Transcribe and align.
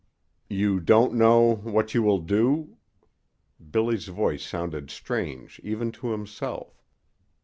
"You 0.49 0.79
don't 0.79 1.13
know 1.13 1.57
what 1.57 1.93
you 1.93 2.01
will 2.01 2.17
do" 2.21 2.75
Billy's 3.71 4.07
voice 4.07 4.43
sounded 4.43 4.89
strange 4.89 5.61
even 5.63 5.91
to 5.91 6.09
himself. 6.09 6.83